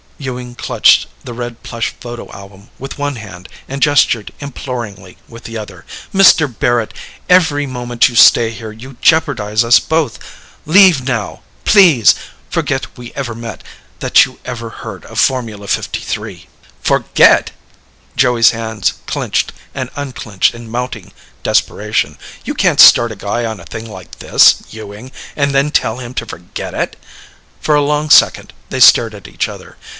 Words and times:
Ewing 0.17 0.53
clutched 0.53 1.07
the 1.23 1.33
red 1.33 1.63
plush 1.63 1.93
photo 1.99 2.31
album 2.31 2.69
with 2.77 2.97
one 2.99 3.15
hand 3.15 3.49
and 3.67 3.81
gestured 3.81 4.31
imploringly 4.39 5.17
with 5.27 5.43
the 5.43 5.57
other. 5.57 5.83
"Mr. 6.13 6.47
Barrett, 6.47 6.93
every 7.29 7.65
moment 7.65 8.07
you 8.09 8.15
stay 8.15 8.51
here, 8.51 8.71
you 8.71 8.97
jeopardize 9.01 9.63
us 9.63 9.79
both. 9.79 10.19
Leave 10.65 11.03
now. 11.07 11.41
Please. 11.65 12.13
Forget 12.49 12.97
we 12.97 13.11
ever 13.13 13.33
met... 13.33 13.63
that 13.99 14.25
you 14.25 14.39
ever 14.45 14.69
heard 14.69 15.05
of 15.05 15.19
Formula 15.19 15.65
#53." 15.67 16.45
"Forget!" 16.83 17.51
Joey's 18.15 18.51
hands 18.51 18.93
clenched 19.07 19.53
and 19.73 19.89
unclenched 19.95 20.53
in 20.53 20.69
mounting 20.69 21.13
desperation. 21.43 22.17
"You 22.43 22.53
can't 22.53 22.79
start 22.79 23.11
a 23.11 23.15
guy 23.15 23.45
on 23.45 23.59
a 23.59 23.65
thing 23.65 23.89
like 23.89 24.17
this, 24.19 24.63
Ewing, 24.69 25.11
and 25.35 25.51
then 25.51 25.71
tell 25.71 25.97
him 25.97 26.13
to 26.15 26.25
forget 26.27 26.73
it!" 26.75 26.95
For 27.59 27.73
a 27.75 27.81
long 27.83 28.09
second, 28.11 28.53
they 28.69 28.79
stared 28.79 29.15
at 29.15 29.27
each 29.27 29.47
other. 29.47 29.77